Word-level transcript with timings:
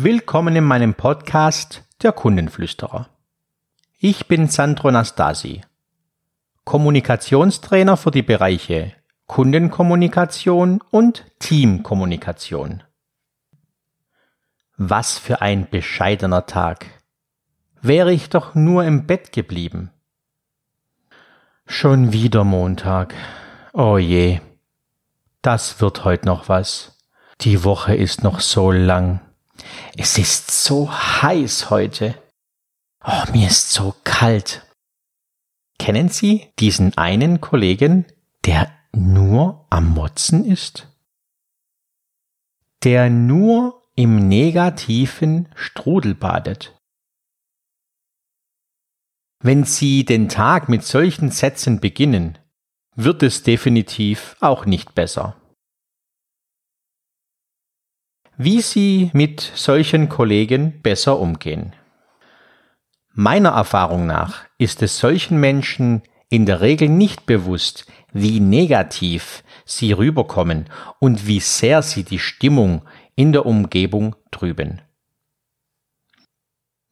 Willkommen 0.00 0.54
in 0.54 0.62
meinem 0.62 0.94
Podcast 0.94 1.82
Der 2.02 2.12
Kundenflüsterer. 2.12 3.08
Ich 3.98 4.28
bin 4.28 4.46
Sandro 4.46 4.92
Nastasi, 4.92 5.62
Kommunikationstrainer 6.62 7.96
für 7.96 8.12
die 8.12 8.22
Bereiche 8.22 8.92
Kundenkommunikation 9.26 10.84
und 10.92 11.24
Teamkommunikation. 11.40 12.84
Was 14.76 15.18
für 15.18 15.42
ein 15.42 15.68
bescheidener 15.68 16.46
Tag. 16.46 16.86
Wäre 17.82 18.12
ich 18.12 18.30
doch 18.30 18.54
nur 18.54 18.84
im 18.84 19.04
Bett 19.04 19.32
geblieben. 19.32 19.90
Schon 21.66 22.12
wieder 22.12 22.44
Montag. 22.44 23.14
Oh 23.72 23.98
je. 23.98 24.38
Das 25.42 25.80
wird 25.80 26.04
heute 26.04 26.26
noch 26.26 26.48
was. 26.48 26.96
Die 27.40 27.64
Woche 27.64 27.96
ist 27.96 28.22
noch 28.22 28.38
so 28.38 28.70
lang. 28.70 29.22
Es 29.96 30.18
ist 30.18 30.50
so 30.50 30.90
heiß 30.90 31.70
heute. 31.70 32.14
Oh, 33.04 33.30
mir 33.32 33.48
ist 33.48 33.70
so 33.72 33.94
kalt. 34.04 34.66
Kennen 35.78 36.08
Sie 36.08 36.48
diesen 36.58 36.96
einen 36.98 37.40
Kollegen, 37.40 38.06
der 38.44 38.70
nur 38.92 39.66
am 39.70 39.90
Motzen 39.94 40.44
ist? 40.44 40.88
Der 42.82 43.10
nur 43.10 43.82
im 43.94 44.28
negativen 44.28 45.48
Strudel 45.54 46.14
badet. 46.14 46.78
Wenn 49.40 49.64
Sie 49.64 50.04
den 50.04 50.28
Tag 50.28 50.68
mit 50.68 50.84
solchen 50.84 51.30
Sätzen 51.30 51.80
beginnen, 51.80 52.38
wird 52.96 53.22
es 53.22 53.44
definitiv 53.44 54.36
auch 54.40 54.66
nicht 54.66 54.94
besser. 54.94 55.36
Wie 58.40 58.60
Sie 58.60 59.10
mit 59.14 59.40
solchen 59.40 60.08
Kollegen 60.08 60.80
besser 60.80 61.18
umgehen. 61.18 61.74
Meiner 63.12 63.48
Erfahrung 63.48 64.06
nach 64.06 64.44
ist 64.58 64.80
es 64.80 64.98
solchen 64.98 65.40
Menschen 65.40 66.02
in 66.30 66.46
der 66.46 66.60
Regel 66.60 66.88
nicht 66.88 67.26
bewusst, 67.26 67.86
wie 68.12 68.38
negativ 68.38 69.42
sie 69.64 69.90
rüberkommen 69.90 70.66
und 71.00 71.26
wie 71.26 71.40
sehr 71.40 71.82
sie 71.82 72.04
die 72.04 72.20
Stimmung 72.20 72.82
in 73.16 73.32
der 73.32 73.44
Umgebung 73.44 74.14
trüben. 74.30 74.82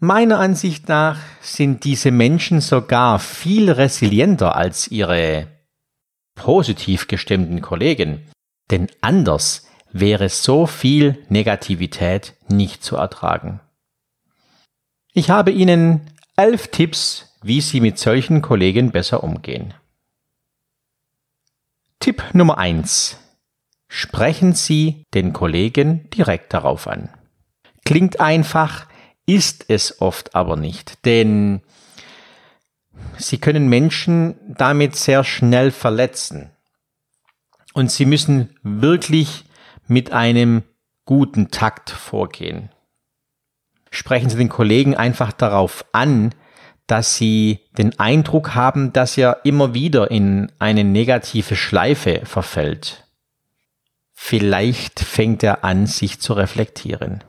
Meiner 0.01 0.41
Ansicht 0.41 0.89
nach 0.89 1.21
sind 1.43 1.85
diese 1.85 2.11
Menschen 2.11 2.61
sogar 2.61 3.21
viel 3.21 3.71
resilienter 3.71 4.57
als 4.57 4.89
ihre 4.89 5.47
positiv 6.35 7.07
gestimmten 7.07 7.63
Kollegen, 7.63 8.29
denn 8.73 8.89
anders 9.01 9.63
wäre 9.93 10.29
so 10.29 10.67
viel 10.67 11.25
Negativität 11.29 12.35
nicht 12.49 12.83
zu 12.83 12.97
ertragen. 12.97 13.61
Ich 15.13 15.31
habe 15.31 15.51
Ihnen 15.51 16.11
elf 16.37 16.69
Tipps, 16.69 17.37
wie 17.43 17.61
Sie 17.61 17.81
mit 17.81 17.99
solchen 17.99 18.43
Kollegen 18.43 18.91
besser 18.91 19.25
umgehen. 19.25 19.73
Tipp 22.01 22.23
Nummer 22.35 22.59
eins: 22.59 23.19
Sprechen 23.89 24.55
Sie 24.55 25.05
den 25.15 25.33
Kollegen 25.33 26.11
direkt 26.11 26.53
darauf 26.53 26.87
an. 26.87 27.09
Klingt 27.85 28.21
einfach, 28.21 28.87
ist 29.25 29.65
es 29.69 30.01
oft 30.01 30.35
aber 30.35 30.57
nicht, 30.57 31.05
denn 31.07 31.63
Sie 33.19 33.39
können 33.39 33.69
Menschen 33.69 34.37
damit 34.47 34.97
sehr 34.97 35.25
schnell 35.25 35.71
verletzen. 35.71 36.51
Und 37.73 37.91
Sie 37.91 38.05
müssen 38.05 38.57
wirklich 38.63 39.46
mit 39.87 40.13
einem 40.13 40.63
guten 41.05 41.51
Takt 41.51 41.91
vorgehen. 41.91 42.71
Sprechen 43.91 44.29
Sie 44.29 44.37
den 44.37 44.49
Kollegen 44.49 44.97
einfach 44.97 45.33
darauf 45.33 45.85
an, 45.93 46.35
dass 46.87 47.17
Sie 47.17 47.61
den 47.79 47.99
Eindruck 47.99 48.55
haben, 48.55 48.93
dass 48.93 49.17
er 49.17 49.41
immer 49.45 49.75
wieder 49.75 50.11
in 50.11 50.53
eine 50.59 50.85
negative 50.85 51.57
Schleife 51.57 52.23
verfällt. 52.25 53.05
Vielleicht 54.13 55.01
fängt 55.01 55.43
er 55.43 55.65
an, 55.65 55.87
sich 55.87 56.21
zu 56.21 56.33
reflektieren. 56.33 57.23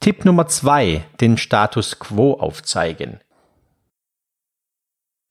Tipp 0.00 0.24
Nummer 0.24 0.46
zwei, 0.46 1.04
den 1.20 1.36
Status 1.36 1.98
quo 1.98 2.34
aufzeigen. 2.34 3.20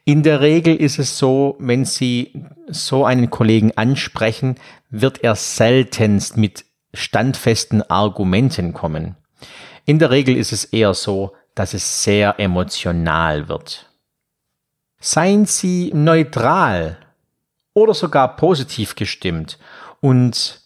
In 0.10 0.24
der 0.24 0.42
Regel 0.42 0.76
ist 0.76 0.98
es 0.98 1.20
so, 1.20 1.56
wenn 1.60 1.86
Sie 1.86 2.34
so 2.66 3.06
einen 3.06 3.30
Kollegen 3.30 3.78
ansprechen, 3.78 4.56
wird 4.90 5.24
er 5.24 5.36
seltenst 5.36 6.36
mit 6.36 6.66
standfesten 6.96 7.84
Argumenten 7.92 8.74
kommen. 8.74 9.18
In 9.86 10.00
der 10.00 10.10
Regel 10.10 10.36
ist 10.36 10.52
es 10.52 10.66
eher 10.66 10.96
so, 10.96 11.36
dass 11.54 11.76
es 11.76 12.04
sehr 12.04 12.40
emotional 12.40 13.50
wird. 13.50 13.88
Seien 15.00 15.46
Sie 15.46 15.92
neutral 15.94 16.98
oder 17.76 17.94
sogar 17.94 18.36
positiv 18.36 18.96
gestimmt 18.96 19.60
und 20.02 20.60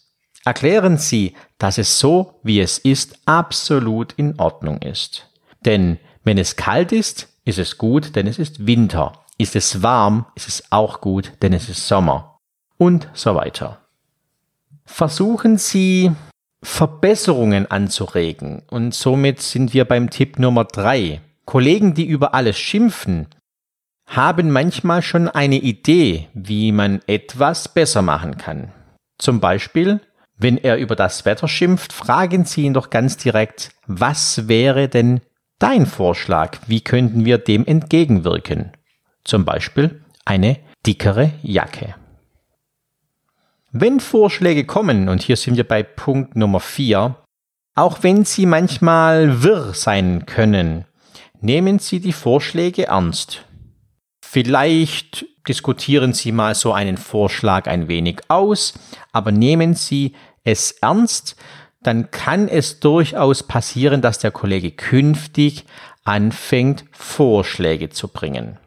erklären 0.46 0.96
Sie, 0.96 1.36
dass 1.58 1.76
es 1.76 1.98
so, 1.98 2.40
wie 2.44 2.60
es 2.60 2.78
ist, 2.78 3.18
absolut 3.26 4.14
in 4.14 4.40
Ordnung 4.40 4.78
ist. 4.80 5.28
Denn 5.66 5.98
wenn 6.22 6.38
es 6.38 6.56
kalt 6.56 6.92
ist, 6.92 7.28
ist 7.44 7.58
es 7.58 7.76
gut, 7.76 8.16
denn 8.16 8.26
es 8.26 8.38
ist 8.38 8.66
Winter. 8.66 9.20
Ist 9.44 9.56
es 9.56 9.82
warm, 9.82 10.24
ist 10.34 10.48
es 10.48 10.62
auch 10.70 11.02
gut, 11.02 11.34
denn 11.42 11.52
es 11.52 11.68
ist 11.68 11.86
Sommer. 11.86 12.40
Und 12.78 13.10
so 13.12 13.34
weiter. 13.34 13.78
Versuchen 14.86 15.58
Sie 15.58 16.12
Verbesserungen 16.62 17.70
anzuregen. 17.70 18.62
Und 18.70 18.94
somit 18.94 19.42
sind 19.42 19.74
wir 19.74 19.84
beim 19.84 20.08
Tipp 20.08 20.38
Nummer 20.38 20.64
drei. 20.64 21.20
Kollegen, 21.44 21.92
die 21.92 22.06
über 22.06 22.32
alles 22.32 22.56
schimpfen, 22.56 23.26
haben 24.06 24.50
manchmal 24.50 25.02
schon 25.02 25.28
eine 25.28 25.56
Idee, 25.56 26.26
wie 26.32 26.72
man 26.72 27.02
etwas 27.06 27.68
besser 27.68 28.00
machen 28.00 28.38
kann. 28.38 28.72
Zum 29.18 29.40
Beispiel, 29.40 30.00
wenn 30.38 30.56
er 30.56 30.78
über 30.78 30.96
das 30.96 31.26
Wetter 31.26 31.48
schimpft, 31.48 31.92
fragen 31.92 32.46
Sie 32.46 32.62
ihn 32.62 32.72
doch 32.72 32.88
ganz 32.88 33.18
direkt, 33.18 33.72
was 33.86 34.48
wäre 34.48 34.88
denn 34.88 35.20
dein 35.58 35.84
Vorschlag? 35.84 36.60
Wie 36.66 36.80
könnten 36.80 37.26
wir 37.26 37.36
dem 37.36 37.66
entgegenwirken? 37.66 38.72
Zum 39.24 39.44
Beispiel 39.44 40.02
eine 40.24 40.58
dickere 40.86 41.32
Jacke. 41.42 41.94
Wenn 43.72 43.98
Vorschläge 43.98 44.64
kommen, 44.64 45.08
und 45.08 45.22
hier 45.22 45.36
sind 45.36 45.56
wir 45.56 45.66
bei 45.66 45.82
Punkt 45.82 46.36
Nummer 46.36 46.60
4, 46.60 47.16
auch 47.74 48.02
wenn 48.02 48.24
sie 48.24 48.46
manchmal 48.46 49.42
wirr 49.42 49.74
sein 49.74 50.26
können, 50.26 50.84
nehmen 51.40 51.78
Sie 51.78 52.00
die 52.00 52.12
Vorschläge 52.12 52.86
ernst. 52.86 53.44
Vielleicht 54.24 55.26
diskutieren 55.48 56.12
Sie 56.12 56.32
mal 56.32 56.54
so 56.54 56.72
einen 56.72 56.96
Vorschlag 56.96 57.66
ein 57.66 57.88
wenig 57.88 58.20
aus, 58.28 58.74
aber 59.12 59.32
nehmen 59.32 59.74
Sie 59.74 60.14
es 60.44 60.72
ernst, 60.80 61.36
dann 61.82 62.10
kann 62.10 62.48
es 62.48 62.80
durchaus 62.80 63.42
passieren, 63.42 64.00
dass 64.00 64.18
der 64.18 64.30
Kollege 64.30 64.70
künftig 64.70 65.66
anfängt, 66.04 66.84
Vorschläge 66.92 67.90
zu 67.90 68.08
bringen. 68.08 68.58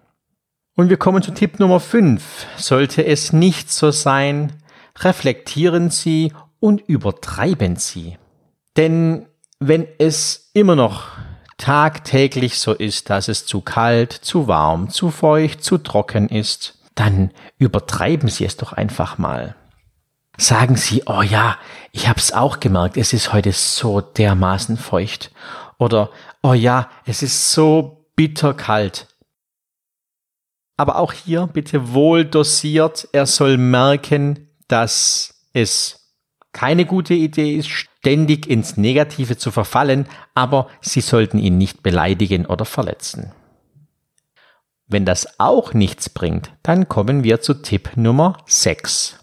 Und 0.78 0.92
wir 0.92 0.98
kommen 0.98 1.24
zu 1.24 1.32
Tipp 1.32 1.60
Nummer 1.60 1.80
5. 1.80 2.46
Sollte 2.56 3.04
es 3.04 3.34
nicht 3.34 3.72
so 3.72 3.90
sein, 3.90 4.54
reflektieren 5.00 5.90
Sie 5.90 6.34
und 6.60 6.82
übertreiben 6.82 7.78
Sie. 7.78 8.20
Denn 8.78 9.26
wenn 9.58 9.88
es 9.98 10.52
immer 10.54 10.76
noch 10.76 11.08
tagtäglich 11.58 12.60
so 12.60 12.74
ist, 12.74 13.10
dass 13.10 13.28
es 13.28 13.48
zu 13.48 13.62
kalt, 13.62 14.14
zu 14.14 14.48
warm, 14.48 14.92
zu 14.92 15.10
feucht, 15.10 15.64
zu 15.64 15.80
trocken 15.80 16.30
ist, 16.30 16.78
dann 16.94 17.32
übertreiben 17.58 18.30
Sie 18.30 18.46
es 18.46 18.56
doch 18.56 18.72
einfach 18.72 19.18
mal. 19.18 19.56
Sagen 20.38 20.76
Sie, 20.76 21.02
oh 21.08 21.24
ja, 21.24 21.58
ich 21.92 22.08
hab's 22.08 22.34
auch 22.34 22.60
gemerkt, 22.60 22.98
es 22.98 23.14
ist 23.14 23.34
heute 23.34 23.52
so 23.52 24.00
dermaßen 24.00 24.78
feucht. 24.78 25.32
Oder, 25.80 26.12
oh 26.44 26.54
ja, 26.54 26.92
es 27.08 27.24
ist 27.24 27.52
so 27.52 28.06
bitterkalt. 28.16 29.08
Aber 30.78 30.98
auch 30.98 31.12
hier 31.12 31.48
bitte 31.48 31.94
wohl 31.94 32.24
dosiert, 32.24 33.10
er 33.12 33.26
soll 33.26 33.58
merken, 33.58 34.48
dass 34.68 35.44
es 35.54 36.14
keine 36.54 36.86
gute 36.86 37.14
Idee 37.14 37.56
ist, 37.56 37.70
ständig 37.70 38.48
ins 38.48 38.78
Negative 38.78 39.38
zu 39.38 39.52
verfallen, 39.52 40.08
aber 40.34 40.70
Sie 40.82 41.02
sollten 41.02 41.40
ihn 41.40 41.58
nicht 41.58 41.84
beleidigen 41.84 42.46
oder 42.46 42.66
verletzen. 42.66 43.32
Wenn 44.88 45.04
das 45.04 45.40
auch 45.40 45.74
nichts 45.74 46.10
bringt, 46.10 46.52
dann 46.64 46.88
kommen 46.88 47.24
wir 47.24 47.42
zu 47.42 47.56
Tipp 47.56 47.92
Nummer 47.98 48.38
6. 48.46 49.20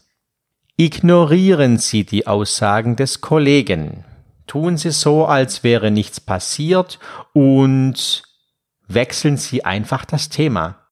Ignorieren 0.77 1.79
Sie 1.79 2.05
die 2.05 2.27
Aussagen 2.27 2.97
des 2.97 3.21
Kollegen. 3.21 4.05
Tun 4.47 4.77
Sie 4.77 4.91
so, 4.91 5.25
als 5.25 5.65
wäre 5.65 5.91
nichts 5.91 6.21
passiert 6.21 6.99
und 7.33 8.23
wechseln 8.87 9.37
Sie 9.39 9.65
einfach 9.65 10.05
das 10.05 10.29
Thema. 10.29 10.84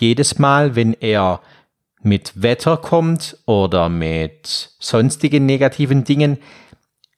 Jedes 0.00 0.38
Mal, 0.38 0.76
wenn 0.76 0.94
er 0.94 1.42
mit 2.02 2.42
Wetter 2.42 2.78
kommt 2.78 3.36
oder 3.44 3.90
mit 3.90 4.70
sonstigen 4.78 5.44
negativen 5.44 6.04
Dingen, 6.04 6.38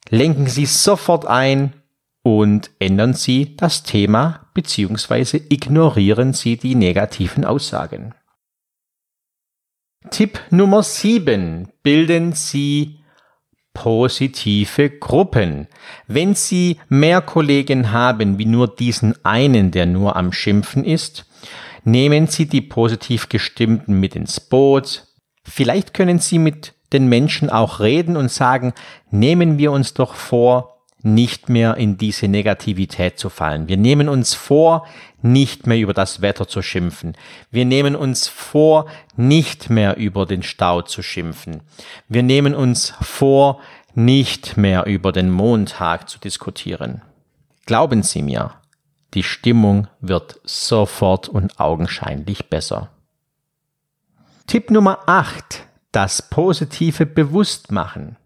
lenken 0.09 0.49
Sie 0.49 0.67
sofort 0.67 1.25
ein 1.25 1.75
und 2.23 2.71
ändern 2.81 3.15
Sie 3.15 3.57
das 3.57 3.85
Thema 3.85 4.49
bzw. 4.55 5.41
ignorieren 5.49 6.33
Sie 6.33 6.57
die 6.57 6.75
negativen 6.75 7.45
Aussagen. 7.45 8.15
Tipp 10.11 10.41
Nummer 10.51 10.83
7. 10.83 11.69
Bilden 11.85 12.33
Sie 12.33 12.99
positive 13.75 14.91
Gruppen. 14.91 15.69
Wenn 16.09 16.35
Sie 16.35 16.79
mehr 16.89 17.21
Kollegen 17.23 17.93
haben 17.93 18.39
wie 18.39 18.47
nur 18.47 18.67
diesen 18.75 19.25
einen, 19.25 19.71
der 19.71 19.87
nur 19.87 20.17
am 20.17 20.33
Schimpfen 20.33 20.85
ist, 20.85 21.27
nehmen 21.85 22.27
Sie 22.27 22.47
die 22.47 22.61
positiv 22.61 23.29
gestimmten 23.29 23.99
mit 24.01 24.17
ins 24.17 24.41
Boot. 24.41 25.07
Vielleicht 25.45 25.95
können 25.95 26.19
Sie 26.19 26.39
mit 26.39 26.75
den 26.93 27.09
Menschen 27.09 27.51
auch 27.51 27.81
reden 27.81 28.17
und 28.17 28.31
sagen, 28.31 28.75
nehmen 29.11 29.59
wir 29.59 29.73
uns 29.73 29.95
doch 29.95 30.15
vor, 30.15 30.73
nicht 31.05 31.49
mehr 31.49 31.77
in 31.77 31.99
diese 31.99 32.29
Negativität 32.29 33.19
zu 33.19 33.29
fallen. 33.29 33.69
Wir 33.69 33.77
nehmen 33.77 34.09
uns 34.09 34.35
vor, 34.35 34.87
nicht 35.21 35.67
mehr 35.67 35.79
über 35.79 35.95
das 35.95 36.23
Wetter 36.23 36.47
zu 36.47 36.63
schimpfen. 36.63 37.17
Wir 37.51 37.65
nehmen 37.65 37.97
uns 37.97 38.29
vor, 38.29 38.87
nicht 39.17 39.69
mehr 39.69 39.97
über 39.97 40.27
den 40.27 40.43
Stau 40.43 40.83
zu 40.83 41.03
schimpfen. 41.03 41.63
Wir 42.09 42.23
nehmen 42.23 42.55
uns 42.55 42.95
vor, 43.01 43.61
nicht 43.95 44.57
mehr 44.57 44.87
über 44.87 45.13
den 45.13 45.31
Montag 45.31 46.09
zu 46.09 46.19
diskutieren. 46.19 47.03
Glauben 47.67 48.03
Sie 48.03 48.23
mir, 48.23 48.53
die 49.15 49.23
Stimmung 49.23 49.89
wird 50.01 50.41
sofort 50.45 51.29
und 51.29 51.61
augenscheinlich 51.61 52.49
besser. 52.49 52.91
Tipp 54.47 54.71
Nummer 54.71 55.01
8. 55.07 55.65
Das 55.93 56.23
positive 56.23 57.07
Bewusstmachen. 57.07 58.17